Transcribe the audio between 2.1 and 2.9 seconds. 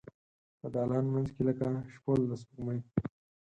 د سپوږمۍ